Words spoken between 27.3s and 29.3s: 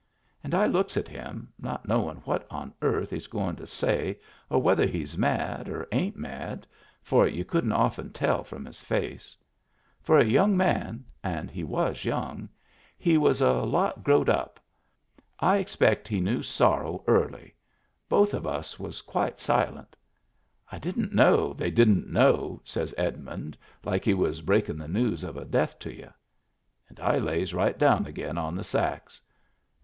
right down again on the sacks.